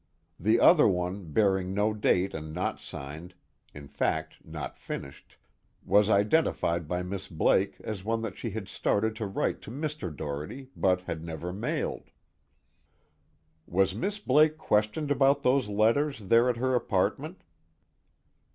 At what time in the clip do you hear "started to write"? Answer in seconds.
8.67-9.61